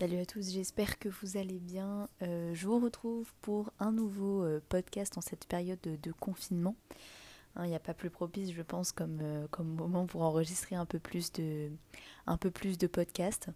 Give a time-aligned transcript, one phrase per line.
[0.00, 2.08] Salut à tous, j'espère que vous allez bien.
[2.22, 6.74] Euh, je vous retrouve pour un nouveau euh, podcast en cette période de, confinement.
[7.54, 10.74] Hein, il n'y a pas plus propice, je pense, comme, euh, comme moment pour enregistrer
[10.74, 11.68] un peu plus de,
[12.26, 13.50] un peu plus de podcasts.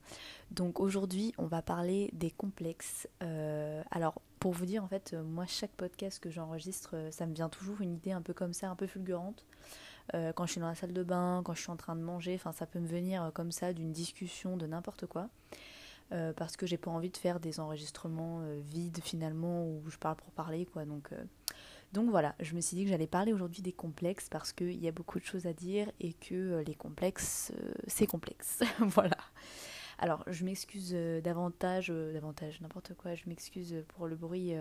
[0.50, 3.08] Donc aujourd'hui, on va parler des complexes.
[3.90, 7.80] alors, pour vous dire, en fait, moi, chaque podcast que j'enregistre, ça me vient toujours
[7.80, 9.46] une idée un peu comme ça, un peu fulgurante.
[10.12, 12.38] quand je suis dans la salle de bain, quand je suis en train de manger,
[12.52, 15.30] ça peut me venir comme ça d'une discussion de n'importe quoi.
[16.12, 19.96] Euh, parce que j'ai pas envie de faire des enregistrements euh, vides finalement où je
[19.96, 20.84] parle pour parler quoi.
[20.84, 21.24] Donc, euh,
[21.92, 24.86] donc voilà, je me suis dit que j'allais parler aujourd'hui des complexes parce qu'il y
[24.86, 27.52] a beaucoup de choses à dire et que les complexes,
[27.86, 28.62] c'est complexe.
[28.80, 29.16] voilà.
[29.98, 34.52] Alors je m'excuse davantage, davantage n'importe quoi, je m'excuse pour le bruit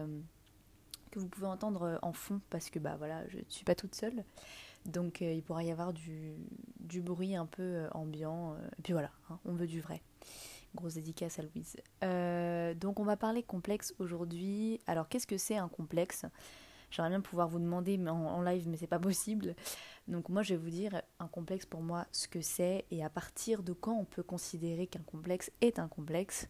[1.12, 3.96] que vous pouvez entendre en fond parce que bah voilà, je ne suis pas toute
[3.96, 4.24] seule.
[4.86, 6.36] Donc il pourrait y avoir du,
[6.80, 8.56] du bruit un peu ambiant.
[8.84, 10.02] puis voilà, hein, on veut du vrai.
[10.76, 11.78] Grosse dédicace à Louise.
[12.04, 14.80] Euh, donc on va parler complexe aujourd'hui.
[14.88, 16.26] Alors qu'est-ce que c'est un complexe?
[16.90, 19.56] J'aimerais bien pouvoir vous demander en, live, mais c'est pas possible.
[20.08, 23.10] Donc moi je vais vous dire un complexe pour moi ce que c'est et à
[23.10, 26.48] partir de quand on peut considérer qu'un complexe est un complexe.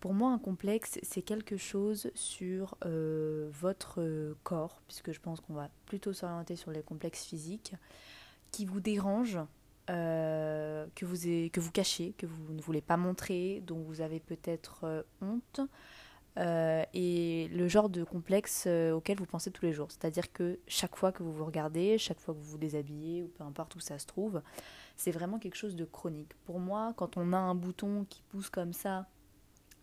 [0.00, 5.54] Pour moi un complexe c'est quelque chose sur euh, votre corps, puisque je pense qu'on
[5.54, 7.74] va plutôt s'orienter sur les complexes physiques,
[8.50, 9.38] qui vous dérange
[9.90, 14.20] euh, que, vous que vous cachez, que vous ne voulez pas montrer, dont vous avez
[14.20, 15.60] peut-être euh, honte,
[16.38, 19.90] euh, et le genre de complexe auquel vous pensez tous les jours.
[19.90, 23.28] C'est-à-dire que chaque fois que vous vous regardez, chaque fois que vous vous déshabillez, ou
[23.28, 24.42] peu importe où ça se trouve,
[24.96, 26.34] c'est vraiment quelque chose de chronique.
[26.44, 29.08] Pour moi, quand on a un bouton qui pousse comme ça,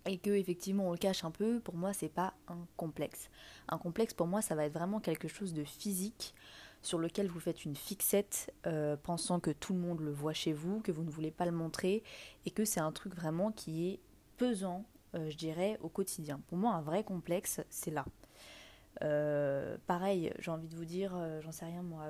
[0.06, 3.30] et que effectivement on le cache un peu, pour moi c'est pas un complexe.
[3.68, 6.34] Un complexe pour moi ça va être vraiment quelque chose de physique
[6.88, 10.54] sur lequel vous faites une fixette euh, pensant que tout le monde le voit chez
[10.54, 12.02] vous, que vous ne voulez pas le montrer
[12.46, 14.00] et que c'est un truc vraiment qui est
[14.38, 16.40] pesant, euh, je dirais, au quotidien.
[16.48, 18.06] Pour moi, un vrai complexe, c'est là.
[19.04, 22.06] Euh, pareil, j'ai envie de vous dire, j'en sais rien moi,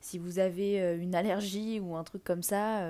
[0.00, 2.84] si vous avez une allergie ou un truc comme ça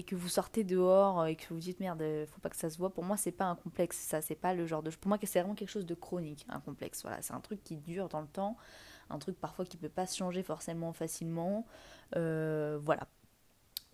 [0.00, 2.78] et que vous sortez dehors et que vous dites merde, faut pas que ça se
[2.78, 4.90] voit, pour moi c'est pas un complexe, ça c'est pas le genre de.
[4.90, 7.02] Pour moi c'est vraiment quelque chose de chronique, un complexe.
[7.02, 8.56] Voilà, c'est un truc qui dure dans le temps
[9.10, 11.66] un truc parfois qui peut pas se changer forcément facilement.
[12.16, 13.06] Euh, voilà.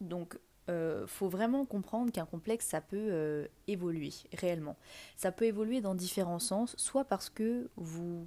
[0.00, 4.76] Donc euh, faut vraiment comprendre qu'un complexe, ça peut euh, évoluer réellement.
[5.16, 8.26] Ça peut évoluer dans différents sens, soit parce que vous,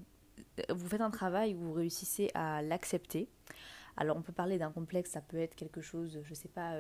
[0.70, 3.30] vous faites un travail où vous réussissez à l'accepter.
[3.98, 6.76] Alors on peut parler d'un complexe, ça peut être quelque chose, je sais pas,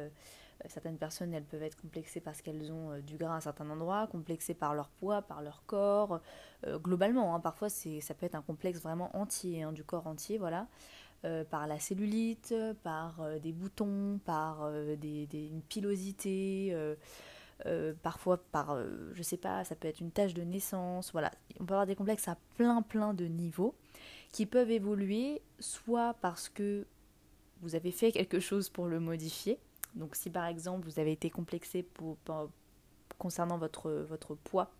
[0.67, 3.69] certaines personnes, elles peuvent être complexées parce qu'elles ont euh, du gras à un certain
[3.69, 6.19] endroit, complexées par leur poids, par leur corps.
[6.65, 10.37] Euh, globalement, hein, parfois, ça peut être un complexe vraiment entier, hein, du corps entier,
[10.37, 10.67] voilà.
[11.25, 16.73] Euh, par la cellulite, par des boutons, par des, une pilosité,
[18.01, 18.77] parfois par,
[19.13, 21.31] je sais pas, ça peut être une tache de naissance, voilà.
[21.59, 23.75] On peut avoir des complexes à plein plein de niveaux
[24.31, 26.85] qui peuvent évoluer soit parce que
[27.61, 29.59] vous avez fait quelque chose pour le modifier,
[29.95, 31.85] donc si par exemple vous avez été complexé
[33.17, 34.71] concernant votre, votre poids,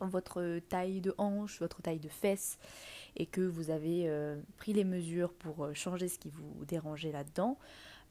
[0.00, 2.58] votre taille de hanche, votre taille de fesses,
[3.16, 7.12] et que vous avez euh, pris les mesures pour euh, changer ce qui vous dérangeait
[7.12, 7.58] là-dedans,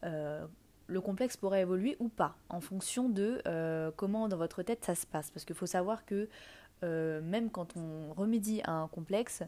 [0.04, 0.46] euh,
[0.88, 3.42] le complexe pourrait évoluer ou pas, en fonction de
[3.96, 5.32] comment dans votre tête ça se passe.
[5.32, 6.28] Parce qu'il faut savoir que
[6.82, 9.44] même quand on remédie à un complexe,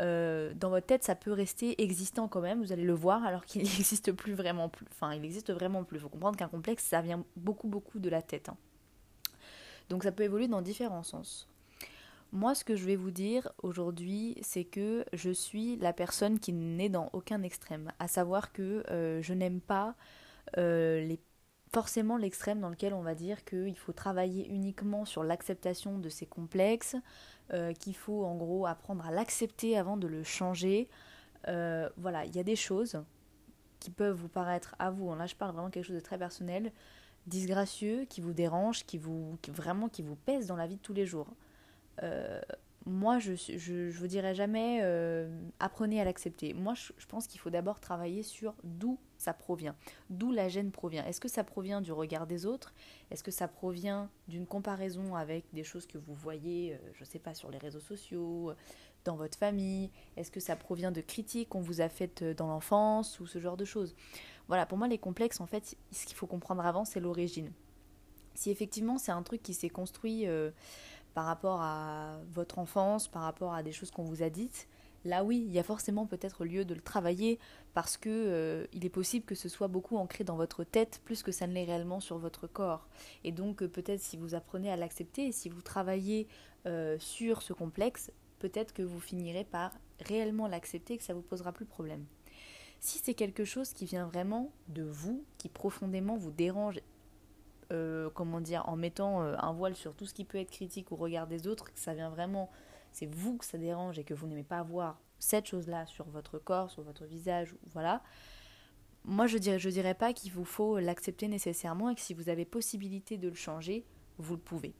[0.00, 3.44] euh, dans votre tête, ça peut rester existant quand même, vous allez le voir, alors
[3.44, 4.86] qu'il n'existe plus vraiment plus.
[4.90, 5.98] Enfin, il existe vraiment plus.
[5.98, 8.48] Il faut comprendre qu'un complexe, ça vient beaucoup, beaucoup de la tête.
[8.48, 8.56] Hein.
[9.88, 11.48] Donc ça peut évoluer dans différents sens.
[12.32, 16.52] Moi, ce que je vais vous dire aujourd'hui, c'est que je suis la personne qui
[16.52, 17.92] n'est dans aucun extrême.
[17.98, 19.94] À savoir que euh, je n'aime pas
[20.58, 21.20] euh, les
[21.72, 26.26] forcément l'extrême dans lequel on va dire qu'il faut travailler uniquement sur l'acceptation de ces
[26.26, 26.96] complexes,
[27.52, 30.88] euh, qu'il faut en gros apprendre à l'accepter avant de le changer.
[31.48, 33.02] Euh, voilà, il y a des choses
[33.80, 36.18] qui peuvent vous paraître à vous, hein, là je parle vraiment quelque chose de très
[36.18, 36.72] personnel,
[37.26, 40.94] disgracieux, qui vous dérangent, qui vous vraiment qui vous pèsent dans la vie de tous
[40.94, 41.28] les jours.
[42.02, 42.40] Euh,
[42.86, 45.28] moi, je ne vous dirais jamais euh,
[45.58, 46.54] apprenez à l'accepter.
[46.54, 49.74] Moi, je, pense qu'il faut d'abord travailler sur d'où ça provient,
[50.08, 51.04] d'où la gêne provient.
[51.04, 52.72] Est-ce que ça provient du regard des autres?
[53.10, 57.06] Est-ce que ça provient d'une comparaison avec des choses que vous voyez, euh, je ne
[57.06, 58.52] sais pas, sur les réseaux sociaux,
[59.04, 59.90] dans votre famille?
[60.16, 63.40] Est-ce que ça provient de critiques qu'on vous a faites euh, dans l'enfance ou ce
[63.40, 63.96] genre de choses?
[64.46, 67.50] Voilà, pour moi, les complexes, en fait, ce qu'il faut comprendre avant, c'est l'origine.
[68.36, 70.26] Si effectivement c'est un truc qui s'est construit
[71.16, 74.68] par rapport à votre enfance, par rapport à des choses qu'on vous a dites,
[75.06, 77.38] là oui, il y a forcément peut-être lieu de le travailler
[77.72, 81.22] parce que euh, il est possible que ce soit beaucoup ancré dans votre tête plus
[81.22, 82.86] que ça ne l'est réellement sur votre corps.
[83.24, 86.28] Et donc euh, peut-être si vous apprenez à l'accepter et si vous travaillez
[86.66, 91.22] euh, sur ce complexe, peut-être que vous finirez par réellement l'accepter et que ça vous
[91.22, 92.04] posera plus de problème.
[92.78, 96.78] Si c'est quelque chose qui vient vraiment de vous, qui profondément vous dérange,
[98.14, 101.26] comment dire, en mettant un voile sur tout ce qui peut être critique au regard
[101.26, 102.50] des autres, que ça vient vraiment
[102.96, 106.38] c'est vous que ça dérange et que vous n'aimez pas voir cette chose-là sur votre
[106.38, 108.02] corps, sur votre visage, voilà,
[109.04, 112.30] moi je dirais, je dirais pas qu'il vous faut l'accepter nécessairement et que si vous
[112.30, 113.84] avez possibilité de le changer,
[114.16, 114.72] vous le pouvez.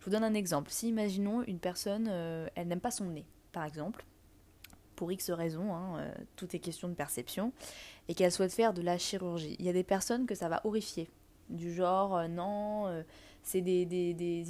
[0.00, 0.70] Je vous donne un exemple.
[0.70, 4.04] Si imaginons une personne, euh, elle n'aime pas son nez, par exemple,
[4.96, 7.52] pour X raisons, hein, euh, tout est question de perception,
[8.08, 9.54] et qu'elle souhaite faire de la chirurgie.
[9.60, 11.08] Il y a des personnes que ça va horrifier,
[11.50, 13.02] du genre euh, non
[13.42, 13.82] c'est des,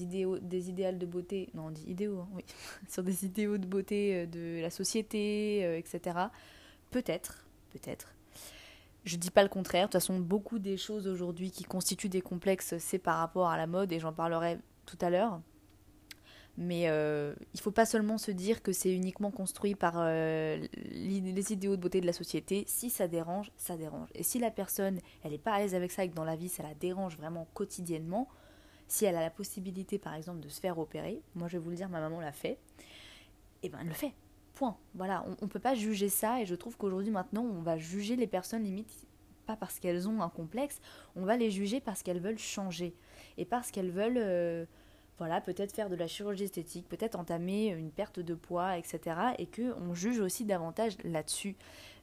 [0.02, 2.44] idéaux, des de beauté, non on dit idéaux, hein, oui,
[2.88, 6.16] sur des idéaux de beauté euh, de la société, euh, etc.
[6.90, 8.14] Peut-être, peut-être.
[9.04, 12.20] Je dis pas le contraire, de toute façon beaucoup des choses aujourd'hui qui constituent des
[12.20, 15.40] complexes, c'est par rapport à la mode, et j'en parlerai tout à l'heure.
[16.62, 21.52] Mais euh, il faut pas seulement se dire que c'est uniquement construit par euh, les
[21.54, 22.64] idéaux de beauté de la société.
[22.66, 24.10] Si ça dérange, ça dérange.
[24.14, 26.36] Et si la personne, elle n'est pas à l'aise avec ça et que dans la
[26.36, 28.28] vie, ça la dérange vraiment quotidiennement,
[28.88, 31.70] si elle a la possibilité, par exemple, de se faire opérer, moi je vais vous
[31.70, 32.58] le dire, ma maman l'a fait, et
[33.62, 34.12] eh ben elle le fait.
[34.52, 34.76] Point.
[34.94, 38.16] Voilà, on ne peut pas juger ça, et je trouve qu'aujourd'hui, maintenant, on va juger
[38.16, 39.06] les personnes limite
[39.46, 40.78] pas parce qu'elles ont un complexe,
[41.16, 42.94] on va les juger parce qu'elles veulent changer,
[43.38, 44.18] et parce qu'elles veulent...
[44.18, 44.66] Euh,
[45.20, 49.16] voilà, peut-être faire de la chirurgie esthétique, peut-être entamer une perte de poids, etc.
[49.36, 51.56] Et que on juge aussi davantage là-dessus.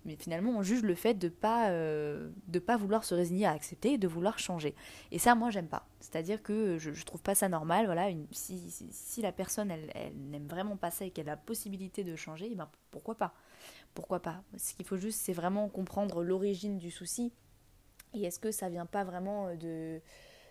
[0.05, 3.53] Mais finalement, on juge le fait de pas euh, de pas vouloir se résigner à
[3.53, 4.75] accepter et de vouloir changer.
[5.11, 5.87] Et ça, moi, j'aime pas.
[5.99, 7.87] C'est-à-dire que je, je trouve pas ça normal.
[7.87, 8.59] Voilà, une, si,
[8.91, 12.49] si, la personne elle, n'aime vraiment pas ça et qu'elle a la possibilité de changer,
[12.51, 13.33] eh ben pourquoi pas?
[13.95, 14.43] Pourquoi pas?
[14.57, 17.33] Ce qu'il faut juste, c'est vraiment comprendre l'origine du souci.
[18.13, 19.99] Et est-ce que ça vient pas vraiment de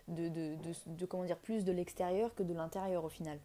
[0.08, 0.56] de, de,
[0.86, 3.38] de, comment dire, plus de l'extérieur que de l'intérieur au final.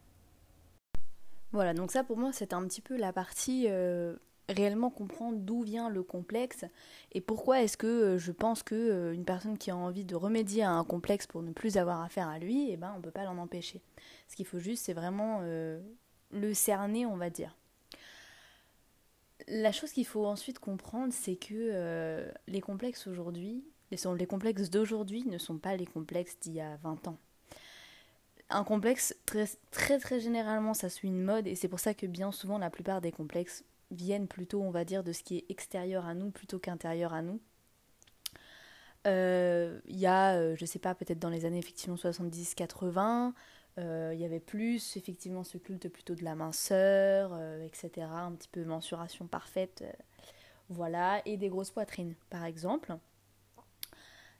[1.51, 4.15] Voilà, donc ça pour moi c'est un petit peu la partie euh,
[4.47, 6.63] réellement comprendre d'où vient le complexe
[7.11, 10.15] et pourquoi est-ce que euh, je pense que euh, une personne qui a envie de
[10.15, 13.11] remédier à un complexe pour ne plus avoir affaire à lui, eh ben on peut
[13.11, 13.81] pas l'en empêcher.
[14.29, 17.57] Ce qu'il faut juste c'est vraiment le cerner, on va dire.
[19.49, 25.37] La chose qu'il faut ensuite comprendre, c'est que les complexes aujourd'hui, les complexes d'aujourd'hui ne
[25.37, 27.17] sont pas les complexes d'il y a 20 ans.
[28.49, 32.31] Un complexe, très, très généralement, ça suit une mode et c'est pour ça que bien
[32.31, 36.05] souvent la plupart des complexes viennent plutôt, on va dire, de ce qui est extérieur
[36.05, 37.39] à nous plutôt qu'intérieur à nous.
[39.07, 43.33] Euh, il y a, euh, je sais pas, peut-être dans les années effectivement 70-80,
[43.77, 48.07] euh, il y avait plus effectivement ce culte plutôt de la minceur, etc.
[48.11, 49.83] Un petit peu mensuration parfaite,
[50.69, 52.95] voilà, et des grosses poitrines par exemple.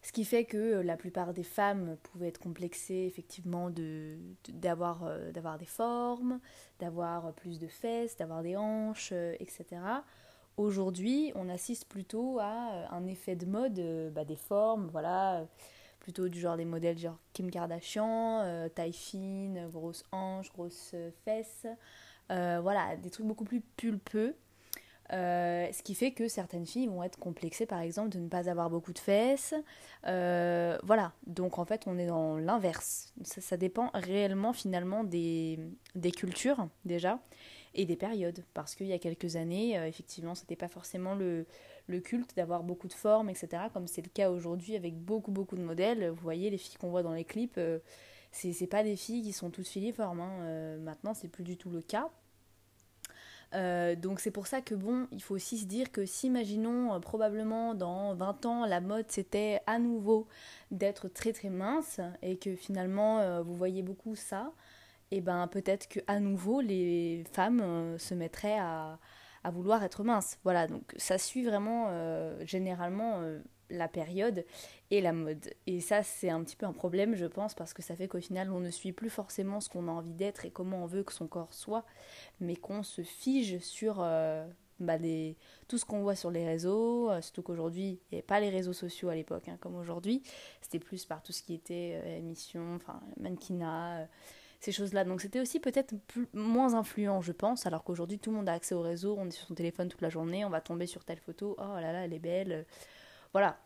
[0.04, 4.18] Ce qui fait que euh, la plupart des femmes pouvaient être complexées effectivement de,
[4.50, 6.40] d'avoir, euh, d'avoir des formes,
[6.80, 9.66] d'avoir plus de fesses, d'avoir des hanches, euh, etc.
[10.58, 15.48] Aujourd'hui, on assiste plutôt à un effet de mode bah, des formes, voilà,
[16.00, 20.94] plutôt du genre des modèles genre Kim Kardashian, taille fine, grosse hanche, grosses
[21.24, 21.66] fesses,
[22.28, 24.36] voilà, des trucs beaucoup plus pulpeux.
[25.14, 28.50] Euh, ce qui fait que certaines filles vont être complexées par exemple de ne pas
[28.50, 29.54] avoir beaucoup de fesses.
[30.08, 33.14] Euh, voilà, donc en fait on est dans l'inverse.
[33.24, 35.60] Ça, dépend réellement finalement des,
[36.16, 37.20] cultures déjà
[37.74, 38.44] et des périodes.
[38.54, 41.46] Parce qu'il y a quelques années, euh, effectivement, c'était pas forcément le,
[42.04, 43.64] culte d'avoir beaucoup de formes, etc.
[43.74, 46.10] Comme c'est le cas aujourd'hui avec beaucoup beaucoup de modèles.
[46.10, 47.60] Vous voyez les filles qu'on voit dans les clips,
[48.32, 50.22] c'est pas des filles qui sont toutes filiformes.
[50.22, 50.78] Hein.
[50.78, 52.10] maintenant c'est plus du tout le cas.
[53.54, 56.94] Euh, donc c'est pour ça que bon, il faut aussi se dire que si imaginons
[56.94, 60.28] euh, probablement dans 20 ans la mode c'était à nouveau
[60.72, 64.54] d'être très très mince et que finalement euh, vous voyez beaucoup ça,
[65.12, 69.00] et eh ben peut-être que à nouveau les femmes se mettraient à,
[69.44, 70.38] à, vouloir être minces.
[70.46, 71.90] Voilà, donc ça suit vraiment
[72.46, 73.22] généralement
[73.72, 74.46] la période
[74.92, 75.54] et la mode.
[75.68, 78.20] Et ça, c'est un petit peu un problème, je pense, parce que ça fait qu'au
[78.20, 81.04] final, on ne suit plus forcément ce qu'on a envie d'être et comment on veut
[81.04, 81.86] que son corps soit,
[82.40, 84.46] mais qu'on se fige sur euh,
[84.80, 84.98] bah,
[85.68, 88.50] tout ce qu'on voit sur les réseaux, euh, surtout qu'aujourd'hui, il n'y avait pas les
[88.50, 90.22] réseaux sociaux à l'époque, hein, comme aujourd'hui.
[90.62, 94.08] C'était plus par tout ce qui était euh, émission, enfin, mannequinat
[94.62, 95.04] ces choses-là.
[95.04, 95.94] Donc c'était aussi peut-être
[96.34, 99.32] moins influent, je pense, alors qu'aujourd'hui tout le monde a accès aux réseaux, on est
[99.32, 102.06] sur son téléphone toute la journée, on va tomber sur telle photo, oh là là,
[102.06, 102.66] elle est belle,
[103.34, 103.58] voilà.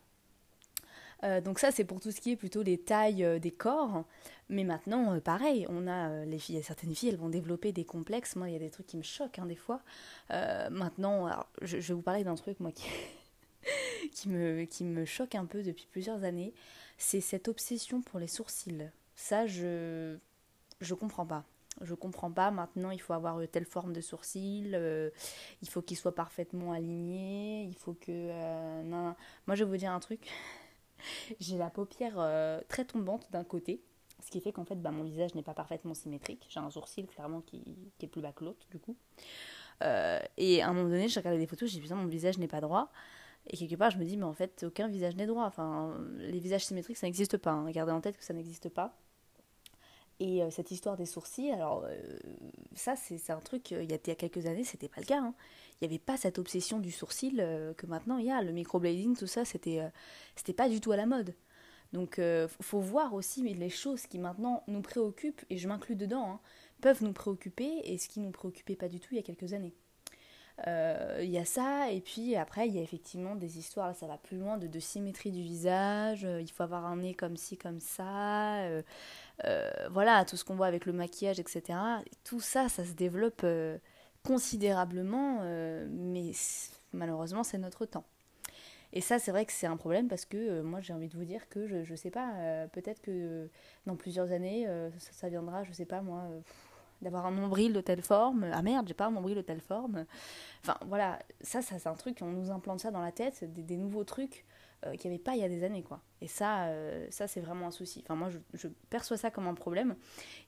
[1.24, 4.04] Euh, donc ça, c'est pour tout ce qui est plutôt les tailles euh, des corps.
[4.48, 8.36] Mais maintenant, euh, pareil, on a les filles, certaines filles, elles vont développer des complexes.
[8.36, 9.80] Moi, il y a des trucs qui me choquent hein, des fois.
[10.30, 12.86] maintenant, je, vais vous parler d'un truc moi qui,
[14.12, 16.54] qui me qui me choque un peu depuis plusieurs années.
[16.98, 18.90] C'est cette obsession pour les sourcils.
[19.16, 20.16] Ça, je
[20.80, 21.44] je comprends pas.
[21.82, 22.50] Je comprends pas.
[22.50, 24.74] Maintenant, il faut avoir telle forme de sourcils.
[25.62, 27.64] il faut qu'ils soient parfaitement alignés.
[27.64, 28.82] Il faut que.
[28.82, 29.14] non.
[29.46, 30.28] Moi, je vais vous dire un truc.
[31.40, 33.82] j'ai la paupière euh, très tombante d'un côté,
[34.24, 36.46] ce qui fait qu'en fait bah, mon visage n'est pas parfaitement symétrique.
[36.48, 37.62] J'ai un sourcil clairement qui,
[38.00, 38.96] est plus bas que l'autre du coup.
[39.82, 42.38] Euh, et à un moment donné, j'ai regardé des photos, j'ai dit putain mon visage
[42.38, 42.90] n'est pas droit.
[43.48, 45.44] Et quelque part, je me dis mais en fait aucun visage n'est droit.
[45.44, 47.52] Enfin, les visages symétriques ça n'existe pas.
[47.52, 47.70] Hein.
[47.70, 48.96] Gardez en tête que ça n'existe pas.
[50.18, 51.86] Et euh, cette histoire des sourcils, alors
[52.74, 55.06] ça c'est un truc, il y, a, il y a quelques années c'était pas le
[55.06, 55.20] cas.
[55.20, 55.34] Hein
[55.80, 58.42] il n'y avait pas cette obsession du sourcil euh, que maintenant il y a.
[58.42, 59.88] Le microblading, tout ça, c'était euh,
[60.34, 61.34] c'était pas du tout à la mode.
[61.92, 66.30] Donc, euh, faut voir aussi les choses qui maintenant nous préoccupent, et je m'inclus dedans,
[66.30, 66.40] hein,
[66.80, 69.52] peuvent nous préoccuper, et ce qui nous préoccupait pas du tout il y a quelques
[69.52, 69.74] années.
[70.66, 74.16] Il y a ça, et puis après, il y a effectivement des histoires, ça va
[74.16, 78.66] plus loin, de symétrie du visage, il faut avoir un nez comme ci, comme ça,
[79.90, 81.78] voilà, tout ce qu'on voit avec le maquillage, etc.
[82.24, 83.44] Tout ça, ça se développe
[84.26, 86.32] considérablement, euh, mais
[86.92, 88.04] malheureusement c'est notre temps.
[88.92, 91.16] Et ça c'est vrai que c'est un problème parce que euh, moi j'ai envie de
[91.16, 93.48] vous dire que je, je sais pas, euh, peut-être que
[93.86, 94.66] dans plusieurs années
[94.98, 96.24] ça, viendra, je sais pas moi,
[97.02, 98.46] d'avoir un nombril de telle forme.
[98.52, 100.06] Ah merde, j'ai pas un nombril de telle forme.
[100.62, 103.76] Enfin voilà, ça, ça c'est un truc, on nous implante ça dans la tête, des,
[103.76, 104.44] nouveaux trucs
[104.92, 106.00] qu'il n'y avait pas il y a des années quoi.
[106.20, 106.68] Et ça,
[107.10, 108.02] ça c'est vraiment un souci.
[108.04, 109.96] Enfin moi je, perçois ça comme un problème.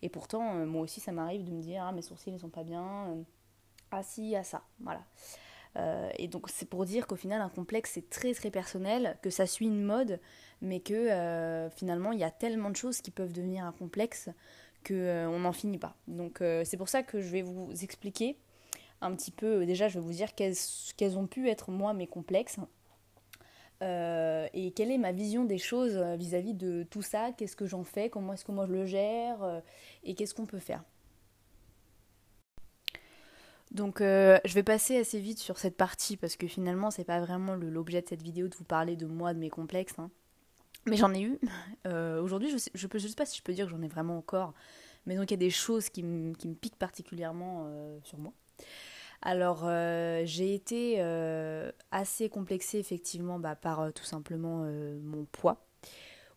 [0.03, 2.65] Et pourtant moi aussi ça m'arrive de me dire ah mes sourcils ne sont pas
[2.65, 3.17] bien
[3.91, 5.05] ah si, à ça, voilà.
[5.77, 9.31] Euh, et donc c'est pour dire qu'au final un complexe c'est très très personnel, que
[9.31, 10.21] ça suit une mode,
[10.61, 14.31] mais que euh, finalement il y a tellement de choses qui peuvent devenir un complexe
[14.83, 15.95] que euh, on n'en finit pas.
[16.07, 18.37] Donc c'est pour ça que je vais vous expliquer
[19.01, 22.59] un petit peu, déjà je vais vous dire quels, ont pu être moi mes complexes.
[23.81, 27.85] Et quelle est ma vision des choses vis-à-vis -vis de tout ça, qu'est-ce que j'en
[27.85, 29.63] fais, comment est-ce que moi je le gère,
[30.05, 30.83] et qu'est-ce qu'on peut faire?
[33.71, 37.21] Donc euh, je vais passer assez vite sur cette partie parce que finalement c'est pas
[37.21, 39.99] vraiment l'objet de cette vidéo de vous parler de moi, de mes complexes.
[39.99, 40.11] Hein.
[40.87, 41.39] Mais j'en ai eu.
[41.87, 44.19] Euh, aujourd'hui je, sais, je, sais pas si je peux dire que j'en ai vraiment
[44.19, 44.53] encore.
[45.07, 48.33] Mais donc il y a des choses qui, me piquent particulièrement euh, sur moi.
[49.23, 49.69] Alors
[50.25, 51.01] j'ai été
[51.91, 54.65] assez complexée effectivement bah, par tout simplement
[55.03, 55.67] mon poids.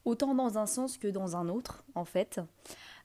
[0.04, 2.40] Autant dans un sens que dans un autre en fait.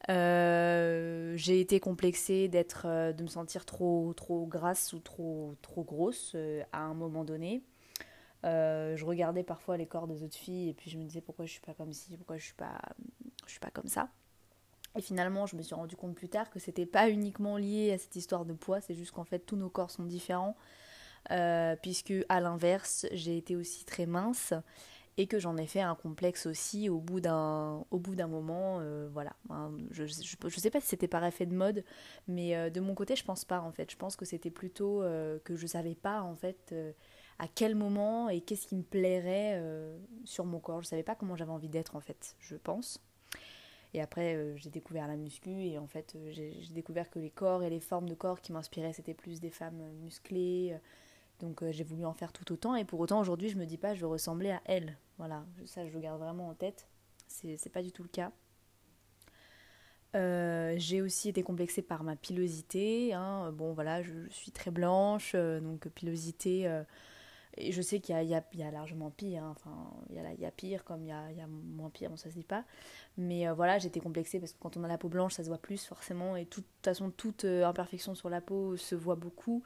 [0.08, 5.82] Euh, j'ai été complexée d'être, euh, de me sentir trop, trop grasse ou trop, trop
[5.82, 7.62] grosse euh, à un moment donné.
[8.44, 11.52] je regardais parfois les corps des autres filles et puis je me disais pourquoi je
[11.52, 14.08] suis pas comme ci, pourquoi je suis pas comme ça.
[14.96, 17.98] Et finalement, je me suis rendu compte plus tard que c'était pas uniquement lié à
[17.98, 20.56] cette histoire de poids, c'est juste qu'en fait tous nos corps sont différents.
[21.82, 24.54] puisque à l'inverse, j'ai été aussi très mince
[25.18, 28.78] et que j'en ai fait un complexe aussi au bout d'un au bout d'un moment
[28.80, 29.32] euh, voilà.
[29.90, 31.84] Je, je, sais pas si c'était par effet de mode
[32.28, 33.90] mais euh, de mon côté je pense pas en fait.
[33.90, 36.74] Je pense que c'était plutôt euh, que je savais pas en fait
[37.38, 39.62] à quel moment et qu'est-ce qui me plairait
[40.24, 40.82] sur mon corps.
[40.82, 43.00] Je savais pas comment j'avais envie d'être en fait je pense
[43.94, 47.70] et après j'ai découvert la muscu et en fait j'ai découvert que les corps et
[47.70, 50.76] les formes de corps qui m'inspiraient c'était plus des femmes musclées
[51.40, 53.94] donc j'ai voulu en faire tout autant et pour autant aujourd'hui je me dis pas
[53.94, 56.88] je veux ressembler à elle voilà, ça je le garde vraiment en tête.
[57.26, 58.32] C'est pas du tout le cas.
[60.14, 63.12] Euh, j'ai aussi été complexée par ma pilosité.
[63.12, 63.52] Hein.
[63.52, 66.68] Bon, voilà, je, suis très blanche, euh, donc pilosité.
[66.68, 66.84] Euh,
[67.56, 69.42] et je sais qu'il y, a largement pire.
[69.42, 69.54] Hein.
[69.56, 72.16] Enfin, il y, a, y a pire comme il y a, a, moins pire, bon,
[72.16, 72.64] ça se dit pas.
[73.16, 75.58] Mais voilà, j'étais complexée parce que quand on a la peau blanche, ça se voit
[75.58, 76.36] plus forcément.
[76.36, 79.62] Et de toute façon, toute imperfection sur la peau se voit beaucoup.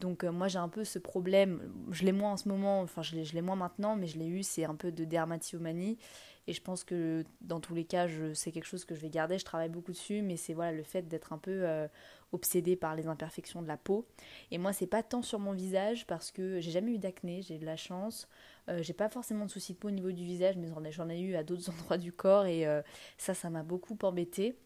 [0.00, 1.72] Donc moi, j'ai un peu ce problème.
[1.90, 4.42] Je l'ai moins en ce moment, enfin, je l'ai moins maintenant, mais je l'ai eu.
[4.42, 5.98] C'est un peu de dermatillomanie.
[6.46, 9.38] Et je pense que dans tous les cas, c'est quelque chose que je vais garder.
[9.38, 11.86] Je travaille beaucoup dessus, mais c'est voilà le fait d'être un peu euh,
[12.32, 14.06] obsédée par les imperfections de la peau.
[14.50, 17.58] Et moi, c'est pas tant sur mon visage parce que j'ai jamais eu d'acné, j'ai
[17.58, 18.28] de la chance.
[18.68, 21.20] Euh, j'ai pas forcément de soucis de peau au niveau du visage, mais j'en ai,
[21.20, 22.82] eu à d'autres endroits du corps et euh,
[23.18, 24.56] ça, ça m'a beaucoup embêté.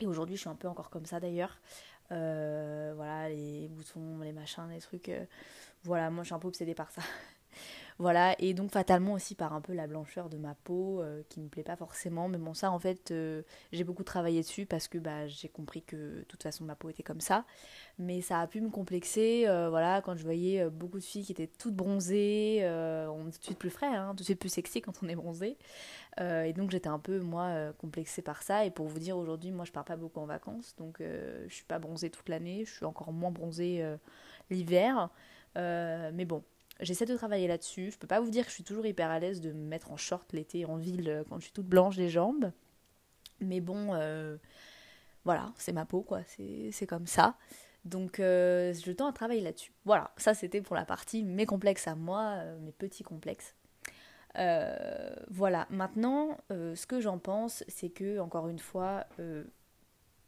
[0.00, 1.60] Et aujourd'hui, je suis un peu encore comme ça d'ailleurs.
[2.08, 5.10] voilà, les boutons, les machins, les trucs.
[5.84, 7.02] voilà, moi, je suis un peu obsédée par ça.
[8.02, 11.38] Voilà, et donc fatalement aussi par un peu la blancheur de ma peau euh, qui
[11.38, 12.26] me plaît pas forcément.
[12.28, 15.82] Mais bon, ça en fait, euh, j'ai beaucoup travaillé dessus parce que bah, j'ai compris
[15.82, 17.44] que de toute façon ma peau était comme ça.
[18.00, 21.30] Mais ça a pu me complexer, euh, voilà, quand je voyais beaucoup de filles qui
[21.30, 22.62] étaient toutes bronzées,
[23.08, 25.08] on est tout de suite plus frais, hein, tout de suite plus sexy quand on
[25.08, 25.56] est bronzé.
[26.18, 28.64] et donc j'étais un peu, moi, complexée par ça.
[28.64, 31.64] Et pour vous dire, aujourd'hui, moi je pars pas beaucoup en vacances, donc je suis
[31.66, 33.84] pas bronzée toute l'année, je suis encore moins bronzée
[34.50, 35.08] l'hiver.
[35.54, 36.42] mais bon,
[36.80, 37.90] J'essaie de travailler là-dessus.
[37.90, 39.92] Je peux pas vous dire que je suis toujours hyper à l'aise de me mettre
[39.92, 42.50] en short l'été en ville euh, quand je suis toute blanche des jambes.
[43.40, 44.36] Mais bon, euh,
[45.24, 46.20] voilà, c'est ma peau, quoi.
[46.26, 47.36] C'est comme ça.
[47.84, 49.72] Donc, euh, je tends à travailler là-dessus.
[49.84, 53.54] Voilà, ça c'était pour la partie mes complexes à moi, mes petits complexes.
[54.34, 59.06] voilà, maintenant, ce que j'en pense, c'est que, encore une fois,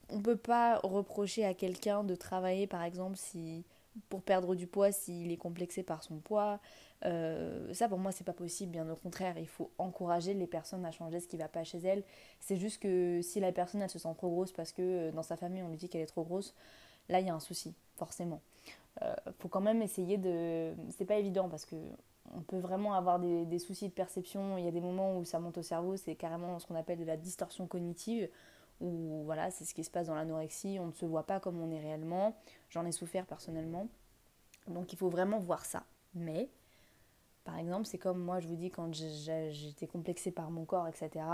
[0.09, 3.65] on peut pas reprocher à quelqu'un de travailler, par exemple, si
[4.09, 6.61] pour perdre du poids s'il est complexé par son poids.
[7.05, 10.87] Euh, ça pour moi c'est pas possible, bien au contraire, il faut encourager les personnes
[10.87, 12.03] à changer ce qui va pas chez elles.
[12.41, 15.23] C'est juste que si la personne elle se sent trop grosse parce que euh, dans
[15.23, 16.55] sa famille on lui dit qu'elle est trop grosse,
[17.09, 18.41] là il y a un souci, forcément.
[19.03, 20.73] Euh, faut quand même essayer de.
[20.91, 21.77] C'est pas évident parce que
[22.35, 24.57] on peut vraiment avoir des, des, soucis de perception.
[24.57, 26.99] Il y a des moments où ça monte au cerveau, c'est carrément ce qu'on appelle
[26.99, 28.29] de la distorsion cognitive
[28.81, 31.61] où voilà, c'est ce qui se passe dans l'anorexie, on ne se voit pas comme
[31.61, 32.37] on est réellement.
[32.71, 33.88] J'en ai souffert personnellement.
[34.69, 35.85] Donc il faut vraiment voir ça.
[36.14, 36.49] Mais,
[37.45, 41.25] par exemple, c'est comme moi, je vous dis, quand j'étais complexée par mon corps, etc.,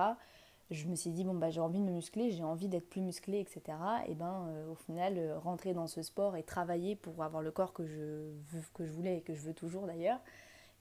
[0.71, 3.01] je me suis dit, bon, bah, j'ai envie de me muscler, j'ai envie d'être plus
[3.01, 3.77] musclée, etc.
[4.07, 7.51] Et ben, euh, au final, euh, rentrer dans ce sport et travailler pour avoir le
[7.51, 8.31] corps que je,
[8.75, 10.21] que je voulais et que je veux toujours d'ailleurs,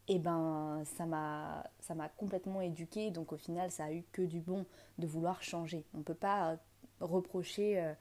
[0.09, 4.65] et ben ça m'a complètement éduquée donc au final ça a eu que du bon
[4.97, 6.57] de vouloir changer on peut pas
[6.99, 7.93] reprocher euh,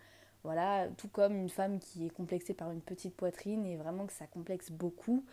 [0.42, 4.12] voilà tout comme une femme qui est complexée par une petite poitrine et vraiment que
[4.14, 5.24] ça complexe beaucoup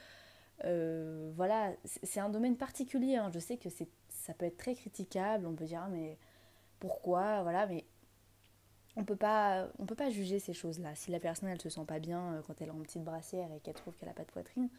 [0.65, 1.71] euh, voilà
[2.03, 3.29] c'est un domaine particulier hein.
[3.33, 3.69] je sais que
[4.09, 6.17] ça peut être très critiquable on peut dire ah, mais
[6.79, 7.85] pourquoi voilà mais
[8.97, 11.85] on peut pas peut pas juger ces choses là si la personne elle se sent
[11.87, 14.23] pas bien euh, quand elle a une petite brassière et qu'elle trouve qu'elle a pas
[14.23, 14.69] de poitrine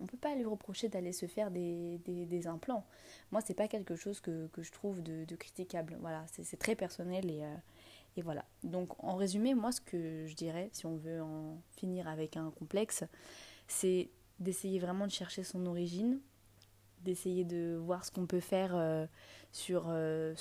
[0.00, 2.84] on ne peut pas lui reprocher d'aller se faire des, implants.
[3.32, 5.96] Moi, c'est pas quelque chose que, je trouve de, critiquable.
[6.00, 7.54] Voilà, c'est très personnel et, euh,
[8.16, 8.44] et, voilà.
[8.62, 12.50] Donc, en résumé, moi, ce que je dirais, si on veut en finir avec un
[12.50, 13.04] complexe,
[13.66, 16.20] c'est d'essayer vraiment de chercher son origine,
[17.02, 19.06] d'essayer de voir ce qu'on peut faire euh,
[19.52, 20.34] sur, euh,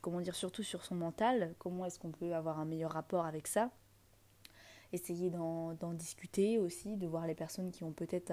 [0.00, 3.46] comment dire, surtout sur son mental, comment est-ce qu'on peut avoir un meilleur rapport avec
[3.46, 3.70] ça.
[4.92, 8.32] Essayer d'en discuter aussi, de voir les personnes qui ont peut-être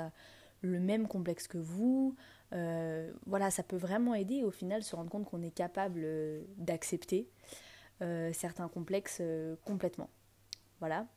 [0.66, 2.16] le même complexe que vous.
[2.54, 6.44] Euh, voilà, ça peut vraiment aider au final se rendre compte qu'on est capable euh,
[6.58, 7.30] d'accepter
[8.02, 9.22] euh, certains complexes
[9.64, 10.10] complètement.
[10.80, 11.08] Voilà.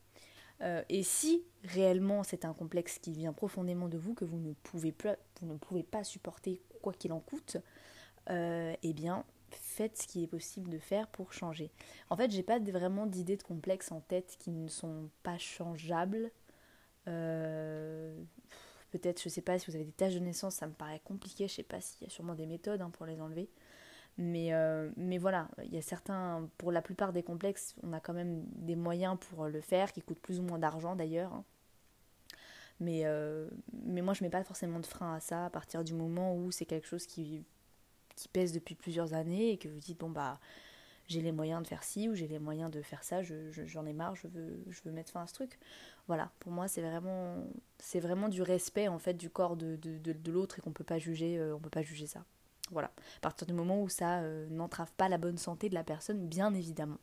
[0.89, 4.95] et si réellement c'est un complexe qui vient profondément de vous, que vous ne pouvez,
[5.43, 7.59] vous ne pouvez pas supporter quoi qu'il en coûte,
[8.31, 11.71] eh bien faites ce qui est possible de faire pour changer.
[12.09, 16.31] En fait, j'ai pas vraiment d'idées de complexes en tête qui ne sont pas changeables.
[18.91, 21.49] Peut-être, je sais pas, si vous avez des taches de naissance, ça me paraît compliqué.
[21.49, 23.51] Je sais pas s'il y a sûrement des méthodes hein, pour les enlever.
[24.17, 28.01] Mais, euh, mais voilà, il y a certains, pour la plupart des complexes, on a
[28.01, 31.33] quand même des moyens pour le faire, qui coûtent plus ou moins d'argent d'ailleurs.
[31.33, 31.45] Hein.
[32.81, 35.95] Mais, euh, mais moi, je mets pas forcément de frein à ça à partir du
[35.95, 37.45] moment où c'est quelque chose qui,
[38.17, 40.41] qui pèse depuis plusieurs années et que vous dites, bon, bah,
[41.07, 43.87] j'ai les moyens de faire ci ou j'ai les moyens de faire ça, j'en je,
[43.87, 45.59] ai marre, je veux, je veux mettre fin à ce truc.
[46.09, 47.37] Voilà, pour moi c'est vraiment,
[47.79, 49.79] c'est vraiment du respect en fait du corps de,
[50.31, 52.25] l'autre et qu'on peut pas juger, euh, on peut pas juger ça.
[52.71, 55.85] Voilà, à partir du moment où ça euh, n'entrave pas la bonne santé de la
[55.85, 56.97] personne, bien évidemment.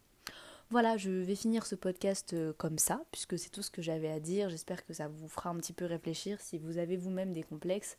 [0.71, 4.09] Voilà, je vais finir ce podcast euh, comme ça, puisque c'est tout ce que j'avais
[4.09, 4.49] à dire.
[4.49, 7.97] J'espère que ça vous fera un petit peu réfléchir si vous avez vous-même des complexes,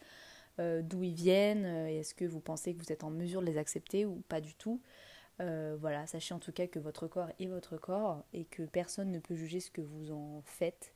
[0.59, 4.07] d'où ils viennent, est-ce que vous pensez que vous êtes en mesure de les accepter
[4.07, 4.81] ou pas du tout.
[5.39, 9.19] Voilà, sachez en tout cas que votre corps est votre corps et que personne ne
[9.19, 10.95] peut juger ce que vous en faites.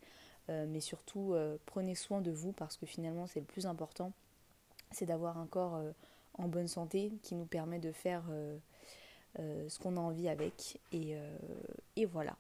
[0.50, 4.12] Euh, mais surtout, euh, prenez soin de vous parce que finalement, c'est le plus important.
[4.90, 5.80] C'est d'avoir un corps
[6.34, 8.24] en bonne santé qui nous permet de faire
[9.36, 10.80] ce qu'on a envie avec.
[10.90, 11.14] Et
[12.06, 12.36] voilà.